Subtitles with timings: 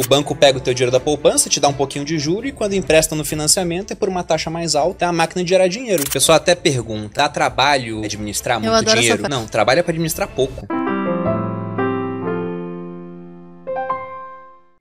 [0.00, 2.52] O banco pega o teu dinheiro da poupança, te dá um pouquinho de juro e
[2.52, 5.68] quando empresta no financiamento é por uma taxa mais alta, é a máquina de gerar
[5.68, 6.02] dinheiro.
[6.02, 9.28] O pessoal até pergunta, dá trabalho administrar muito dinheiro?
[9.28, 10.66] Não, trabalho é pra administrar pouco.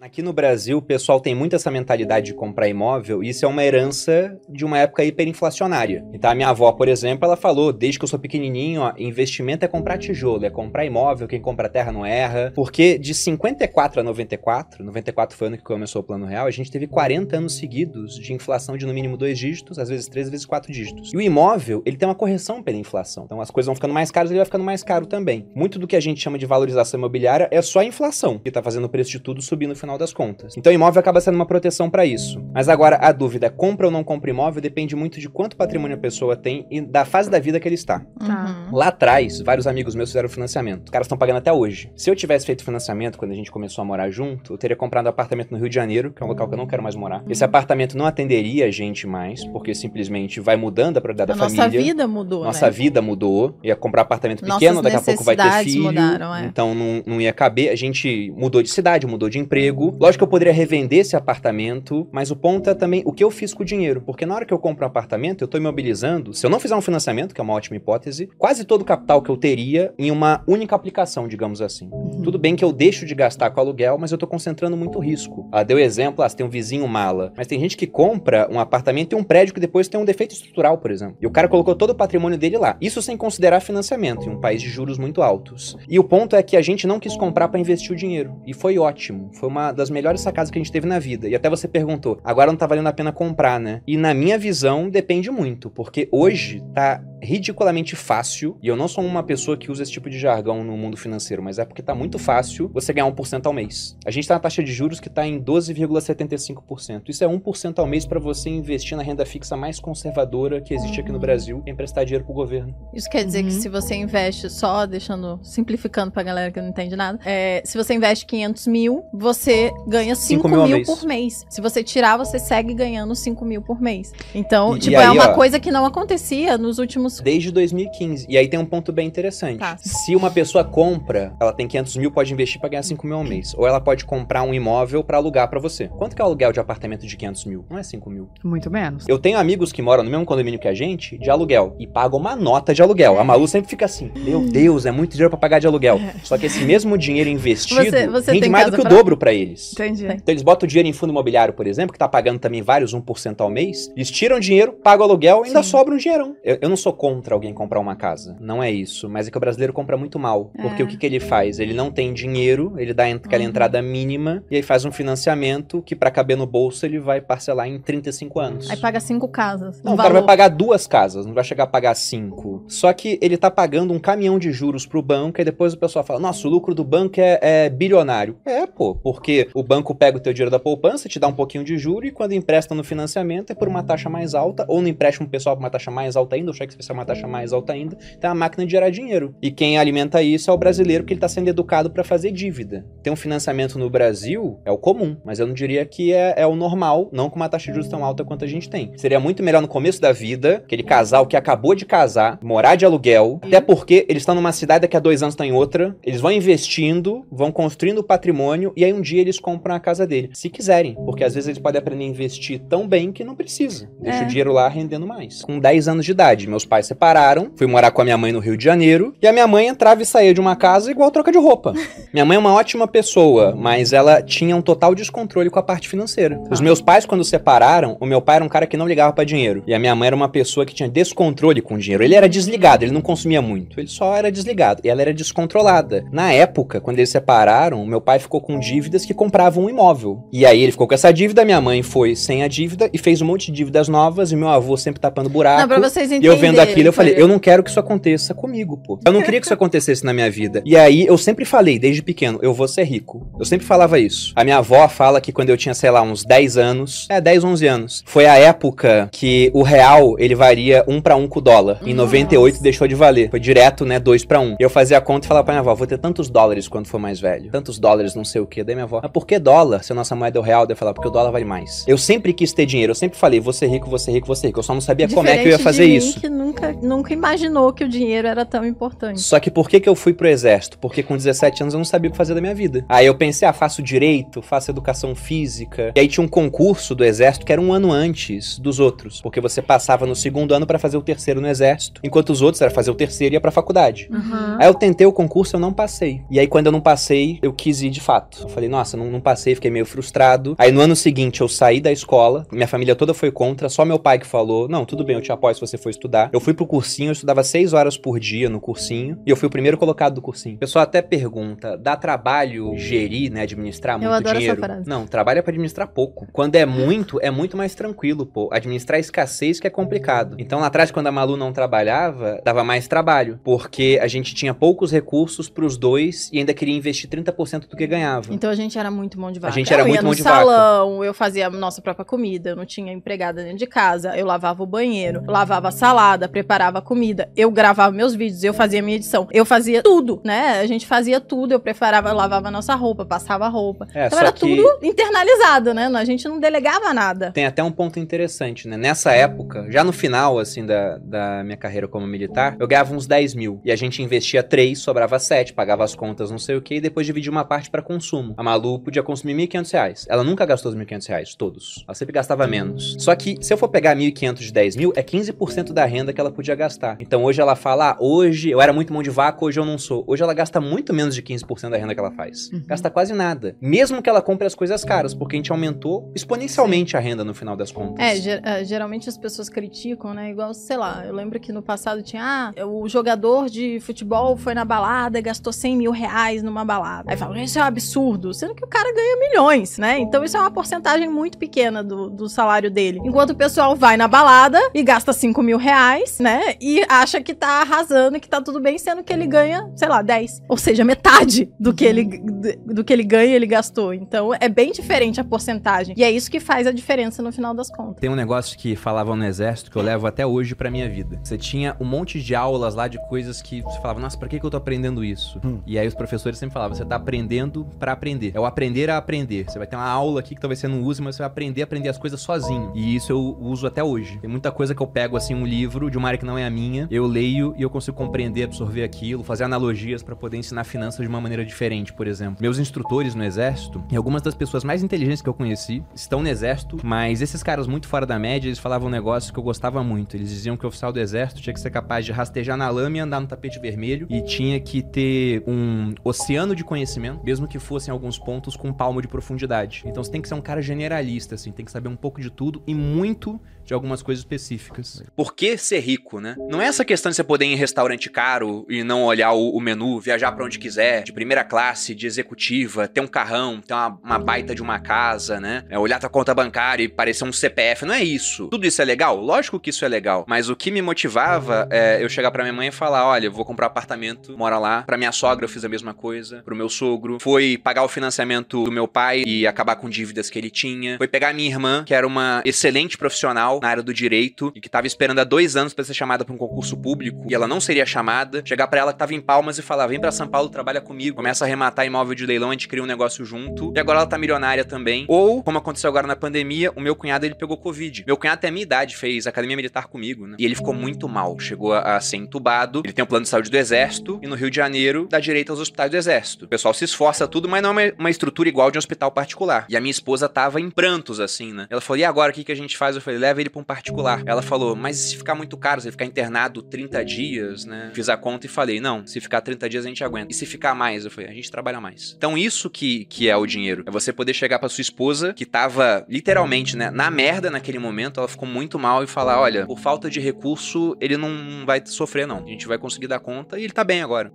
[0.10, 3.48] Aqui no Brasil, o pessoal tem muito essa mentalidade de comprar imóvel, e isso é
[3.48, 6.04] uma herança de uma época hiperinflacionária.
[6.12, 9.66] Então, a minha avó, por exemplo, ela falou, desde que eu sou pequenininho, ó, investimento
[9.66, 12.52] é comprar tijolo, é comprar imóvel, quem compra terra não erra.
[12.56, 16.52] Porque de 54 a 94, 94 foi o ano que começou o Plano Real, a
[16.52, 20.26] gente teve 40 anos seguidos de inflação de no mínimo dois dígitos, às vezes três,
[20.26, 21.14] às vezes quatro dígitos.
[21.14, 23.26] E o imóvel, ele tem uma correção pela inflação.
[23.26, 25.48] Então, as coisas vão ficando mais caras, ele vai ficando mais caro também.
[25.54, 28.64] Muito do que a gente chama de valorização imobiliária é só a inflação, que tá
[28.64, 30.58] fazendo o preço de tudo subir no final das contas.
[30.58, 32.42] Então, o imóvel acaba sendo uma proteção para isso.
[32.54, 35.96] Mas agora, a dúvida é compra ou não compra imóvel depende muito de quanto patrimônio
[35.96, 38.00] a pessoa tem e da fase da vida que ele está.
[38.20, 38.68] Tá.
[38.70, 38.76] Uhum.
[38.76, 40.86] Lá atrás, vários amigos meus fizeram financiamento.
[40.86, 41.92] Os caras estão pagando até hoje.
[41.96, 45.06] Se eu tivesse feito financiamento quando a gente começou a morar junto, eu teria comprado
[45.06, 46.96] um apartamento no Rio de Janeiro, que é um local que eu não quero mais
[46.96, 47.24] morar.
[47.30, 51.42] Esse apartamento não atenderia a gente mais, porque simplesmente vai mudando a prioridade A da
[51.44, 51.82] nossa família.
[51.82, 52.72] vida mudou, Nossa né?
[52.72, 53.58] vida mudou.
[53.64, 55.84] Ia comprar apartamento Nossas pequeno, daqui a pouco vai ter filho.
[55.84, 56.46] mudaram, é.
[56.46, 57.70] Então não, não ia caber.
[57.70, 59.89] A gente mudou de cidade, mudou de emprego.
[60.00, 63.32] Lógico que eu poderia revender esse apartamento, mas o ponto é também o que eu
[63.32, 64.02] fiz com o dinheiro.
[64.02, 66.34] Porque na hora que eu compro um apartamento, eu tô imobilizando.
[66.34, 69.22] Se eu não fizer um financiamento, que é uma ótima hipótese, quase todo o capital
[69.22, 71.90] que eu teria em uma única aplicação, digamos assim.
[71.92, 72.22] Uhum.
[72.22, 75.48] Tudo bem que eu deixo de gastar com aluguel, mas eu tô concentrando muito risco.
[75.52, 77.34] Ah, deu exemplo, ah, você tem um vizinho mala.
[77.36, 80.34] Mas tem gente que compra um apartamento e um prédio que depois tem um defeito
[80.34, 81.18] estrutural, por exemplo.
[81.22, 82.78] E o cara colocou todo o patrimônio dele lá.
[82.82, 85.78] Isso sem considerar financiamento, em um país de juros muito altos.
[85.88, 88.42] E o ponto é que a gente não quis comprar para investir o dinheiro.
[88.46, 89.30] E foi ótimo.
[89.34, 91.28] Foi uma das melhores sacadas que a gente teve na vida.
[91.28, 93.82] E até você perguntou, agora não tá valendo a pena comprar, né?
[93.88, 95.70] E na minha visão, depende muito.
[95.70, 100.10] Porque hoje tá ridiculamente fácil, e eu não sou uma pessoa que usa esse tipo
[100.10, 103.52] de jargão no mundo financeiro, mas é porque tá muito fácil você ganhar 1% ao
[103.52, 103.98] mês.
[104.06, 107.10] A gente tá na taxa de juros que tá em 12,75%.
[107.10, 111.02] Isso é 1% ao mês para você investir na renda fixa mais conservadora que existe
[111.02, 112.74] aqui no Brasil e emprestar dinheiro pro governo.
[112.94, 113.62] Isso quer dizer que Uhum.
[113.62, 117.94] se você investe, só deixando, simplificando pra galera que não entende nada, é, se você
[117.94, 121.46] investe 500 mil, você ganha 5 Cinco mil, mil por mês.
[121.50, 124.14] Se você tirar, você segue ganhando 5 mil por mês.
[124.34, 127.20] Então, E- tipo, e é aí, uma ó, coisa que não acontecia nos últimos...
[127.20, 128.26] Desde 2015.
[128.30, 129.60] E aí tem um ponto bem interessante.
[129.60, 129.78] Tá.
[129.78, 133.24] Se uma pessoa compra, ela tem 500 mil, pode investir pra ganhar 5 mil ao
[133.24, 133.54] mês.
[133.58, 135.88] Ou ela pode comprar um imóvel pra alugar pra você.
[135.88, 137.66] Quanto que é o aluguel de apartamento de 500 mil?
[137.70, 138.30] Não é 5 mil.
[138.44, 139.06] Muito menos.
[139.08, 142.20] Eu tenho amigos que moram no mesmo condomínio que a gente, de aluguel, e pagam
[142.20, 143.20] uma nota de aluguel.
[143.20, 146.00] A Malu sempre fica assim: Meu Deus, é muito dinheiro pra pagar de aluguel.
[146.24, 148.90] Só que esse mesmo dinheiro investido Você- você rende tem mais do que o pra-
[148.96, 149.59] dobro pra eles.
[149.74, 150.06] Entendi.
[150.08, 150.16] Tem.
[150.18, 152.94] Então eles botam o dinheiro em fundo imobiliário, por exemplo, que tá pagando também vários
[152.94, 153.92] 1% ao mês.
[153.96, 156.36] Eles tiram dinheiro, pagam aluguel e ainda sobra um dinheirão.
[156.44, 158.38] Eu, eu não sou contra alguém comprar uma casa.
[158.40, 159.10] Não é isso.
[159.10, 160.52] Mas é que o brasileiro compra muito mal.
[160.62, 160.86] Porque É.
[160.86, 161.60] o que, que ele faz?
[161.60, 163.50] Ele não tem dinheiro, ele dá aquela Uhum.
[163.50, 167.68] entrada mínima e aí faz um financiamento que pra caber no bolso ele vai parcelar
[167.68, 168.70] em 35 anos.
[168.70, 169.82] Aí paga cinco casas.
[169.84, 172.64] Não, o cara vai pagar duas casas, não vai chegar a pagar cinco.
[172.68, 176.04] Só que ele tá pagando um caminhão de juros pro banco, e depois o pessoal
[176.06, 178.38] fala: nossa, o lucro do banco é, é bilionário.
[178.46, 181.64] É, pô, porque o banco pega o teu dinheiro da poupança, te dá um pouquinho
[181.64, 184.88] de juro, e quando empresta no financiamento é por uma taxa mais alta, ou no
[184.88, 187.54] empréstimo pessoal por uma taxa mais alta ainda, ou cheque especial por uma taxa mais
[187.54, 187.98] alta ainda.
[188.18, 189.36] Então é a máquina de gerar dinheiro.
[189.42, 192.86] E quem alimenta isso é o brasileiro, porque ele tá sendo educado para fazer dívida.
[193.04, 196.48] Ter um financiamento no Brasil é o comum, mas eu não diria que é, é
[196.48, 198.92] o normal, não com uma taxa de juros tão alta quanto a gente tem.
[198.98, 202.86] Seria muito melhor no começo da vida, aquele casal que acabou de casar, morar de
[202.86, 206.22] aluguel, até porque eles estão numa cidade, daqui a dois anos estão em outra, eles
[206.22, 210.30] vão investindo, vão construindo patrimônio, e aí um dia eles compram a casa dele.
[210.34, 213.90] Se quiserem, porque às vezes eles podem aprender a investir tão bem que não precisa.
[214.00, 214.24] Deixa É.
[214.24, 215.42] o dinheiro lá rendendo mais.
[215.42, 218.40] Com 10 anos de idade, meus pais separaram, fui morar com a minha mãe no
[218.40, 221.32] Rio de Janeiro, e a minha mãe entrava e saía de uma casa igual troca
[221.32, 221.74] de roupa.
[222.14, 225.88] Minha mãe é uma ótima pessoa, mas ela tinha um total descontrole com a parte
[225.90, 226.42] financeira.
[226.50, 229.24] Os meus pais, quando separaram, o meu pai era um cara que não ligava pra
[229.24, 229.64] dinheiro.
[229.68, 232.04] E a minha mãe era uma pessoa que tinha descontrole com o dinheiro.
[232.04, 233.80] Ele era desligado, ele não consumia muito.
[233.80, 234.82] Ele só era desligado.
[234.84, 236.04] E ela era descontrolada.
[236.12, 240.24] Na época, quando eles separaram, meu pai ficou com dívidas que compravam um imóvel.
[240.32, 243.22] E aí ele ficou com essa dívida, minha mãe foi sem a dívida e fez
[243.22, 245.60] um monte de dívidas novas, e meu avô sempre tapando buraco.
[245.60, 246.36] Não, pra vocês E entenderem.
[246.36, 248.98] eu vendo aquilo, eu falei, eu não quero que isso aconteça comigo, pô.
[249.06, 250.62] Eu não queria que isso acontecesse na minha vida.
[250.66, 253.28] E aí, eu sempre falei, desde pequeno, eu vou ser rico.
[253.38, 254.32] Eu sempre falava isso.
[254.38, 257.44] A minha avó fala que quando eu tinha, sei lá, uns 10 anos, é, 10,
[257.44, 261.42] 11 anos, foi a época que o real, ele varia um pra um com o
[261.42, 261.80] dólar.
[261.84, 262.06] Em Nossa.
[262.06, 263.30] 98 deixou de valer.
[263.30, 264.56] Foi direto, né, dois pra um.
[264.60, 267.00] Eu fazia a conta e falava pra minha avó, vou ter tantos dólares quando for
[267.00, 267.52] mais velho.
[267.52, 268.64] Tantos dólares, não sei o quê.
[268.64, 270.66] Daí minha avó mas por que dólar se a nossa moeda é o real?
[270.66, 271.84] Daí eu falava, porque o dólar vale mais.
[271.88, 274.36] Eu sempre quis ter dinheiro, eu sempre falei, vou ser rico, vou ser rico, vou
[274.36, 274.60] ser rico.
[274.60, 276.20] Eu só não sabia como é que eu ia fazer de mim, isso.
[276.20, 279.20] que nunca, nunca imaginou que o dinheiro era tão importante.
[279.20, 280.78] Só que por que, que eu fui pro exército?
[280.78, 282.86] Porque com 17 anos eu não sabia o que fazer da minha vida.
[282.88, 285.92] Aí eu pensei, ah, faço direito, faço educação física.
[285.96, 289.22] E aí tinha um concurso do exército que era um ano antes dos outros.
[289.22, 292.62] Porque você passava no segundo ano para fazer o terceiro no exército, enquanto os outros
[292.62, 294.10] era fazer o terceiro e ia pra faculdade.
[294.12, 294.58] Uhum.
[294.60, 296.22] Aí eu tentei o concurso, eu não passei.
[296.30, 298.44] E aí, quando eu não passei, eu quis ir de fato.
[298.44, 300.56] Eu falei, nossa, não, não passei, fiquei meio frustrado.
[300.58, 303.98] Aí no ano seguinte eu saí da escola, minha família toda foi contra, só meu
[304.00, 306.30] pai que falou: não, tudo bem, eu te apoio se você for estudar.
[306.32, 309.48] Eu fui pro cursinho, eu estudava seis horas por dia no cursinho, e eu fui
[309.48, 310.56] o primeiro colocado do cursinho.
[310.56, 313.42] O pessoal até pergunta: dá trabalho gerir, né?
[313.44, 314.60] Administrar muito Eu adoro essa dinheiro?
[314.62, 314.90] frase.
[314.90, 316.28] Não, trabalho é pra administrar pouco.
[316.32, 318.50] Quando é muito, é muito mais tranquilo, pô.
[318.52, 320.36] Administrar a escassez que é complicado.
[320.40, 323.40] Então lá atrás, quando a Malu não trabalhava, dava mais trabalho.
[323.44, 327.88] Porque a gente tinha poucos recursos pros dois e ainda queria investir 30% do que
[327.88, 328.34] ganhava.
[328.34, 329.54] Então a gente era muito mão de vaca.
[329.54, 330.36] gente era eu muito ia no mão de vaca.
[330.38, 334.26] salão, eu fazia a nossa própria comida, eu não tinha empregada dentro de casa, eu
[334.26, 338.82] lavava o banheiro, lavava a salada, preparava a comida, eu gravava meus vídeos, eu fazia
[338.82, 340.60] minha edição, eu fazia tudo, né?
[340.60, 343.88] A gente fazia tudo, eu preparava, eu lavava a nossa roupa, passava a roupa.
[343.94, 345.88] É, então era que- tudo internalizado, né?
[345.88, 347.32] A gente não delegava nada.
[347.32, 348.78] Tem até um ponto interessante, né?
[348.78, 353.08] Nessa época, já no final, assim, da, da minha carreira como militar, eu ganhava uns
[353.08, 353.62] 10 mil.
[353.64, 356.82] E a gente investia 3, sobrava 7, pagava as contas, não sei o que, e
[356.82, 358.34] depois dividia uma parte pra consumo.
[358.38, 360.06] A Malu podia consumir 1.500 reais.
[360.10, 361.84] Ela nunca gastou os 1.500 reais, todos.
[361.88, 362.96] Ela sempre gastava menos.
[363.00, 366.20] Só que, se eu for pegar 1.500 de 10 mil, é 15% da renda que
[366.22, 366.98] ela podia gastar.
[367.00, 369.78] Então hoje ela fala, ah, hoje eu era muito mão de vaca, hoje eu não
[369.78, 370.04] sou.
[370.08, 372.50] Hoje ela gasta muito menos de 15% da renda que ela faz.
[372.52, 372.64] Uhum.
[372.68, 373.56] Gasta quase nada.
[373.62, 377.34] Mesmo que ela compre as coisas caras, porque a gente aumentou exponencialmente a renda no
[377.34, 378.04] final das contas.
[378.06, 380.30] É, ger- é, geralmente as pessoas criticam, né?
[380.32, 384.54] Igual, sei lá, eu lembro que no passado tinha, ah, o jogador de futebol foi
[384.54, 387.12] na balada e gastou 100 mil reais numa balada.
[387.12, 390.00] Aí falam, isso é um absurdo, sendo que cara ganha milhões, né?
[390.00, 393.00] Então isso é uma porcentagem muito pequena do, do salário dele.
[393.04, 396.56] Enquanto o pessoal vai na balada e gasta 5 mil reais, né?
[396.62, 399.88] E acha que tá arrasando e que tá tudo bem, sendo que ele ganha, sei
[399.88, 400.44] lá, 10.
[400.48, 403.94] Ou seja, metade do que ele, do, do que ele ganha, ele gastou.
[403.94, 405.96] Então é bem diferente a porcentagem.
[405.98, 408.00] E é isso que faz a diferença no final das contas.
[408.00, 411.20] Tem um negócio que falavam no exército que eu levo até hoje pra minha vida.
[411.24, 414.40] Você tinha um monte de aulas lá de coisas que você falava, nossa, pra que,
[414.40, 415.40] que eu tô aprendendo isso?
[415.44, 415.60] Hum.
[415.66, 418.32] E aí os professores sempre falavam, você tá aprendendo pra aprender.
[418.36, 419.46] É o aprender a aprender.
[419.48, 421.62] Você vai ter uma aula aqui que talvez você não use, mas você vai aprender
[421.62, 422.74] a aprender as coisas sozinho.
[422.76, 424.18] E isso eu uso até hoje.
[424.20, 426.46] Tem muita coisa que eu pego assim um livro de uma área que não é
[426.46, 430.66] a minha, eu leio e eu consigo compreender, absorver aquilo, fazer analogias pra poder ensinar
[430.66, 432.36] finanças de uma maneira diferente, por exemplo.
[432.42, 436.28] Meus instrutores no exército e algumas das pessoas mais inteligentes que eu conheci estão no
[436.28, 439.82] exército, mas esses caras muito fora da média, eles falavam um negócio que eu gostava
[439.82, 440.18] muito.
[440.18, 442.98] Eles diziam que o oficial do exército tinha que ser capaz de rastejar na lama
[442.98, 447.58] e andar no tapete vermelho e tinha que ter um oceano de conhecimento, mesmo que
[447.58, 449.84] fossem alguns pontos com um palmo de profundidade.
[449.86, 452.30] Então você tem que ser um cara generalista, assim, tem que saber um pouco de
[452.30, 453.40] tudo e muito
[453.70, 455.04] de algumas coisas específicas.
[455.16, 456.36] Por que ser rico, né?
[456.50, 459.52] Não é essa questão de você poder ir em restaurante caro e não olhar o,
[459.52, 463.76] o menu, viajar pra onde quiser, de primeira classe, de executiva, ter um carrão, ter
[463.76, 465.66] uma, uma baita de uma casa, né?
[465.70, 467.86] É olhar tua conta bancária e parecer um CPF.
[467.86, 468.48] Não é isso.
[468.48, 469.18] Tudo isso é legal?
[469.18, 470.26] Lógico que isso é legal.
[470.28, 473.32] Mas o que me motivava é eu chegar pra minha mãe e falar: olha, eu
[473.32, 474.82] vou comprar um apartamento, mora lá.
[474.82, 476.42] Pra minha sogra eu fiz a mesma coisa.
[476.42, 477.20] Pro meu sogro.
[477.20, 478.29] Foi pagar o financiamento
[478.64, 480.98] do meu pai e acabar com dívidas que ele tinha.
[480.98, 484.70] Foi pegar minha irmã, que era uma excelente profissional na área do direito e que
[484.70, 487.60] tava esperando há dois anos pra ser chamada pra um concurso público e ela não
[487.60, 488.44] seria chamada.
[488.46, 491.16] Chegar pra ela que tava em Palmas e falar: vem pra São Paulo, trabalha comigo.
[491.16, 493.74] Começa a arrematar imóvel de leilão, a gente cria um negócio junto.
[493.76, 495.06] E agora ela tá milionária também.
[495.08, 498.04] Ou, como aconteceu agora na pandemia, o meu cunhado ele pegou Covid.
[498.06, 500.36] Meu cunhado tem a minha idade, fez academia militar comigo, né?
[500.40, 501.40] E ele ficou muito mal.
[501.40, 502.82] Chegou a, a ser entubado.
[502.84, 504.20] Ele tem um plano de saúde do exército.
[504.22, 506.46] E no Rio de Janeiro, dá direito aos hospitais do exército.
[506.46, 509.12] O pessoal se esforça tudo, mas não é uma, uma estrutura igual de um hospital
[509.12, 509.66] particular.
[509.70, 511.68] E a minha esposa tava em prantos, assim, né?
[511.70, 512.96] Ela falou: e agora o que, que a gente faz?
[512.96, 514.22] Eu falei: leva ele pra um particular.
[514.26, 517.92] Ela falou: mas se ficar muito caro, se ele ficar internado 30 dias, né?
[517.94, 520.32] Fiz a conta e falei: não, se ficar 30 dias a gente aguenta.
[520.32, 521.06] E se ficar mais?
[521.06, 522.14] Eu falei: a gente trabalha mais.
[522.18, 523.84] Então isso que, que é o dinheiro.
[523.88, 528.20] É você poder chegar pra sua esposa, que tava literalmente, né, na merda naquele momento,
[528.20, 532.28] ela ficou muito mal e falar: olha, por falta de recurso, ele não vai sofrer,
[532.28, 532.44] não.
[532.44, 534.32] A gente vai conseguir dar conta e ele tá bem agora.